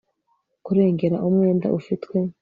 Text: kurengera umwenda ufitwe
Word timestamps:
kurengera 0.65 1.17
umwenda 1.27 1.67
ufitwe 1.77 2.17